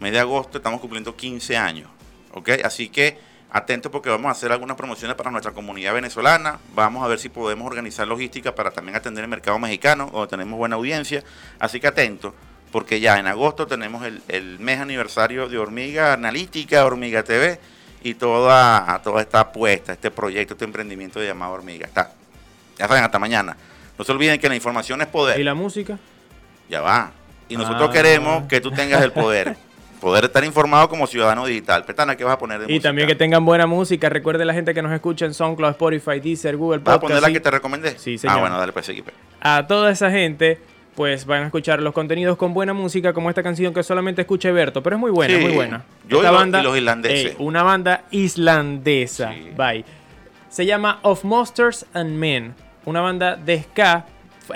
Mes 0.00 0.12
de 0.12 0.18
agosto 0.18 0.58
estamos 0.58 0.80
cumpliendo 0.80 1.14
15 1.14 1.56
años, 1.56 1.90
¿ok? 2.32 2.50
Así 2.64 2.88
que 2.88 3.18
atentos 3.50 3.90
porque 3.90 4.08
vamos 4.08 4.28
a 4.28 4.32
hacer 4.32 4.52
algunas 4.52 4.76
promociones 4.76 5.16
para 5.16 5.30
nuestra 5.30 5.52
comunidad 5.52 5.94
venezolana. 5.94 6.58
Vamos 6.74 7.04
a 7.04 7.08
ver 7.08 7.18
si 7.18 7.28
podemos 7.28 7.66
organizar 7.66 8.06
logística 8.06 8.54
para 8.54 8.70
también 8.70 8.96
atender 8.96 9.24
el 9.24 9.30
mercado 9.30 9.58
mexicano, 9.58 10.08
donde 10.12 10.28
tenemos 10.28 10.58
buena 10.58 10.76
audiencia. 10.76 11.22
Así 11.58 11.80
que 11.80 11.88
atentos, 11.88 12.32
porque 12.70 13.00
ya 13.00 13.18
en 13.18 13.26
agosto 13.26 13.66
tenemos 13.66 14.06
el, 14.06 14.58
mes 14.58 14.80
aniversario 14.80 15.48
de 15.48 15.58
Hormiga 15.58 16.12
Analítica, 16.12 16.84
Hormiga 16.84 17.22
TV 17.24 17.58
y 18.02 18.14
toda, 18.14 19.00
toda 19.02 19.20
esta 19.20 19.40
apuesta, 19.40 19.92
este 19.92 20.10
proyecto, 20.10 20.54
este 20.54 20.64
emprendimiento 20.64 21.22
llamado 21.22 21.52
Hormiga. 21.52 21.86
Está. 21.86 22.12
Ya 22.78 22.88
saben, 22.88 23.04
hasta 23.04 23.18
mañana. 23.18 23.56
No 23.98 24.04
se 24.04 24.12
olviden 24.12 24.40
que 24.40 24.48
la 24.48 24.54
información 24.54 25.02
es 25.02 25.06
poder. 25.08 25.38
¿Y 25.38 25.44
la 25.44 25.54
música? 25.54 25.98
Ya 26.68 26.80
va. 26.80 27.12
Y 27.48 27.56
nosotros 27.56 27.88
ah. 27.90 27.92
queremos 27.92 28.44
que 28.44 28.60
tú 28.60 28.70
tengas 28.70 29.02
el 29.02 29.12
poder. 29.12 29.56
Poder 30.00 30.24
estar 30.24 30.42
informado 30.44 30.88
como 30.88 31.06
ciudadano 31.06 31.44
digital. 31.44 31.84
Petana, 31.84 32.16
¿qué 32.16 32.24
vas 32.24 32.32
a 32.32 32.38
poner 32.38 32.60
de 32.60 32.72
Y 32.72 32.80
también 32.80 33.06
que 33.06 33.14
tengan 33.14 33.44
buena 33.44 33.66
música. 33.66 34.08
Recuerde 34.08 34.46
la 34.46 34.54
gente 34.54 34.72
que 34.72 34.80
nos 34.80 34.92
escucha 34.92 35.26
en 35.26 35.34
SoundCloud, 35.34 35.72
Spotify, 35.72 36.20
Deezer, 36.20 36.56
Google 36.56 36.78
Podcast. 36.78 36.86
¿Vas 36.86 36.96
a 36.96 37.00
poner 37.00 37.22
la 37.22 37.30
que 37.30 37.40
te 37.40 37.50
recomendé? 37.50 37.98
Sí, 37.98 38.16
señor. 38.16 38.38
Ah, 38.38 38.40
bueno, 38.40 38.58
dale 38.58 38.72
pues, 38.72 38.88
equipo. 38.88 39.10
A 39.42 39.66
toda 39.66 39.90
esa 39.90 40.10
gente 40.10 40.58
pues 40.94 41.24
van 41.24 41.42
a 41.42 41.46
escuchar 41.46 41.80
los 41.80 41.94
contenidos 41.94 42.36
con 42.36 42.52
buena 42.52 42.72
música, 42.72 43.12
como 43.12 43.28
esta 43.28 43.42
canción 43.42 43.72
que 43.72 43.82
solamente 43.82 44.22
escucha 44.22 44.50
Berto, 44.50 44.82
pero 44.82 44.96
es 44.96 45.00
muy 45.00 45.10
buena, 45.10 45.38
muy 45.38 45.52
buena. 45.52 45.84
Yo 46.08 46.18
esta 46.18 46.30
banda, 46.30 46.62
los 46.62 46.76
islandeses. 46.76 47.36
una 47.38 47.62
banda 47.62 48.04
islandesa. 48.10 49.32
Bye. 49.56 49.84
Se 50.48 50.66
llama 50.66 50.98
Of 51.02 51.24
Monsters 51.24 51.86
and 51.94 52.16
Men 52.16 52.54
una 52.84 53.00
banda 53.00 53.36
de 53.36 53.62
ska, 53.62 54.06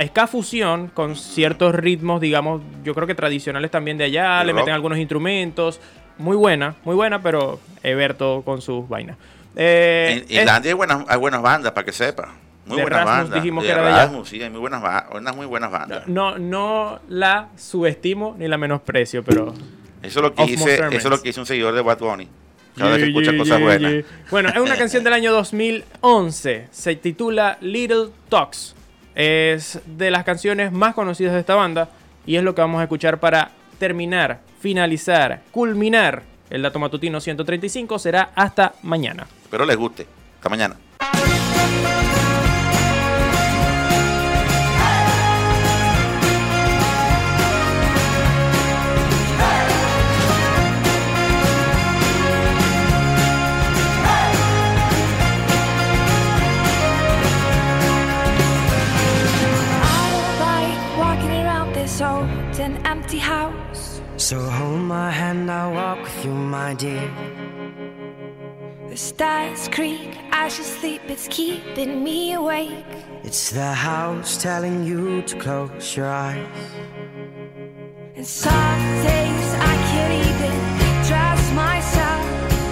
ska 0.06 0.26
fusión 0.26 0.88
con 0.88 1.16
ciertos 1.16 1.74
ritmos, 1.74 2.20
digamos, 2.20 2.62
yo 2.82 2.94
creo 2.94 3.06
que 3.06 3.14
tradicionales 3.14 3.70
también 3.70 3.98
de 3.98 4.04
allá, 4.04 4.42
le 4.44 4.52
meten 4.52 4.74
algunos 4.74 4.98
instrumentos. 4.98 5.80
Muy 6.16 6.36
buena, 6.36 6.76
muy 6.84 6.94
buena, 6.94 7.22
pero 7.22 7.58
Eberto 7.82 8.42
con 8.44 8.62
sus 8.62 8.88
vainas. 8.88 9.16
Eh, 9.56 10.24
en 10.28 10.40
Islandia 10.40 10.70
hay, 10.70 10.74
buenas, 10.74 11.04
hay 11.08 11.18
buenas 11.18 11.42
bandas, 11.42 11.72
para 11.72 11.84
que 11.84 11.92
sepa. 11.92 12.34
Muy 12.66 12.80
buenas 12.80 13.04
bandas. 13.04 13.42
Dijimos 13.42 13.64
que 13.64 13.70
era 13.70 14.08
de. 14.08 14.24
Sí, 14.24 14.42
hay 14.42 14.50
muy 14.50 14.60
buenas, 14.60 14.82
unas 15.12 15.36
muy 15.36 15.46
buenas 15.46 15.70
bandas. 15.70 16.06
No, 16.06 16.38
no 16.38 17.00
la 17.08 17.48
subestimo 17.56 18.34
ni 18.38 18.48
la 18.48 18.58
menosprecio, 18.58 19.22
pero... 19.22 19.54
Eso 20.02 20.18
es 20.18 20.22
lo 20.22 20.34
que 20.34 20.44
hice, 20.44 20.74
eso 20.74 20.88
es 20.90 21.04
lo 21.04 21.22
que 21.22 21.30
hizo 21.30 21.40
un 21.40 21.46
seguidor 21.46 21.74
de 21.74 21.80
Bad 21.80 21.98
Bunny. 21.98 22.28
Cada 22.76 22.96
vez 22.96 23.04
escucha 23.04 23.36
cosas 23.36 23.60
buenas. 23.60 24.04
Bueno, 24.30 24.50
es 24.50 24.58
una 24.58 24.76
canción 24.76 25.02
del 25.04 25.12
año 25.12 25.32
2011. 25.32 26.68
Se 26.70 26.96
titula 26.96 27.56
Little 27.60 28.08
Talks. 28.28 28.74
Es 29.14 29.80
de 29.86 30.10
las 30.10 30.24
canciones 30.24 30.72
más 30.72 30.94
conocidas 30.94 31.34
de 31.34 31.40
esta 31.40 31.54
banda 31.54 31.88
y 32.26 32.36
es 32.36 32.42
lo 32.42 32.54
que 32.54 32.60
vamos 32.60 32.80
a 32.80 32.82
escuchar 32.82 33.20
para 33.20 33.52
terminar, 33.78 34.40
finalizar, 34.60 35.42
culminar 35.52 36.22
el 36.50 36.62
dato 36.62 36.78
matutino 36.78 37.20
135. 37.20 37.98
Será 37.98 38.30
hasta 38.34 38.74
mañana. 38.82 39.26
Espero 39.42 39.64
les 39.64 39.76
guste. 39.76 40.06
Hasta 40.36 40.48
mañana. 40.48 40.76
You, 66.24 66.32
my 66.32 66.74
dear. 66.74 67.10
The 68.88 68.96
stars 68.96 69.68
creak, 69.68 70.18
I 70.32 70.48
should 70.48 70.64
sleep, 70.64 71.02
it's 71.08 71.28
keeping 71.28 72.02
me 72.02 72.32
awake. 72.32 72.86
It's 73.22 73.50
the 73.50 73.72
house 73.72 74.40
telling 74.40 74.84
you 74.84 75.22
to 75.22 75.36
close 75.36 75.96
your 75.96 76.08
eyes. 76.08 76.46
And 78.16 78.26
some 78.26 78.80
days 79.02 79.48
I 79.72 79.74
can't 79.90 80.14
even 80.30 80.54
trust 81.08 81.52
myself. 81.52 82.24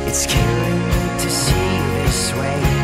It's 0.08 0.24
killing 0.26 0.80
me 0.88 1.02
to 1.22 1.30
see 1.30 1.78
this 1.96 2.32
way. 2.34 2.81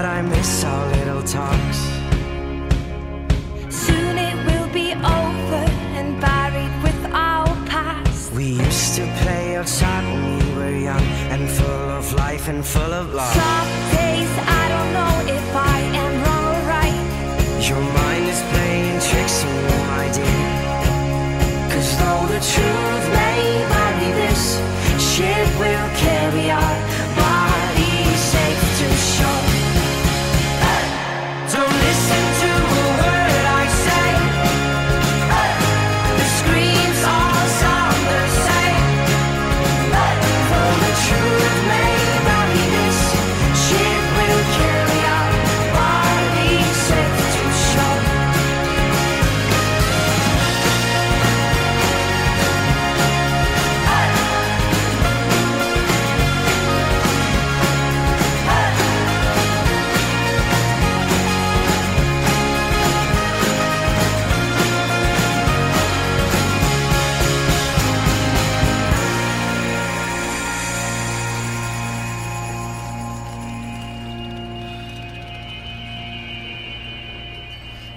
That 0.00 0.16
I 0.18 0.22
miss 0.22 0.64
our 0.64 0.86
little 0.96 1.22
talks. 1.22 1.80
Soon 3.84 4.14
it 4.28 4.36
will 4.48 4.70
be 4.72 4.88
over 4.94 5.64
and 5.98 6.08
buried 6.18 6.74
with 6.86 7.00
our 7.12 7.48
past. 7.68 8.32
We 8.32 8.46
used 8.68 8.94
to 8.96 9.04
play 9.22 9.56
outside 9.56 10.04
when 10.10 10.22
we 10.38 10.46
were 10.56 10.76
young 10.88 11.06
and 11.32 11.42
full 11.58 11.88
of 11.98 12.04
life 12.14 12.48
and 12.48 12.64
full 12.64 12.92
of 13.00 13.12
love. 13.12 13.34
Some 13.44 13.72
days 13.98 14.32
I 14.60 14.64
don't 14.72 14.92
know 14.98 15.14
if 15.38 15.46
I 15.74 15.78
am 16.02 16.12
wrong 16.24 16.44
or 16.54 16.60
right. 16.76 17.00
Your 17.68 17.84
mind 18.00 18.24
is 18.34 18.40
playing 18.52 18.96
tricks 19.08 19.44
on 19.44 19.56
you, 19.68 19.80
my 19.94 20.06
dear. 20.16 20.48
Cause 21.72 21.90
though 22.00 22.24
the 22.34 22.40
truth 22.52 23.06
may 23.20 23.42
vary, 23.72 24.10
this 24.22 24.44
ship 25.10 25.48
will 25.62 25.88
carry 26.04 26.46
our 26.50 26.69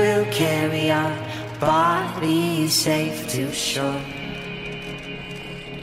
will 0.00 0.24
carry 0.32 0.90
our 0.90 1.14
bodies 1.60 2.72
safe 2.74 3.28
to 3.28 3.52
shore. 3.52 4.02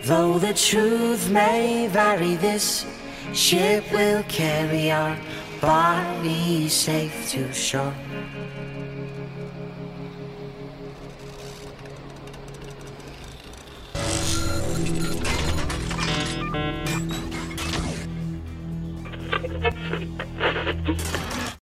Though 0.09 0.39
the 0.39 0.55
truth 0.55 1.29
may 1.29 1.87
vary, 1.87 2.33
this 2.35 2.87
ship 3.33 3.83
will 3.91 4.23
carry 4.23 4.89
our 4.89 5.15
bodies 5.61 6.73
safe 6.73 7.29
to 7.29 7.53
shore. 7.53 7.93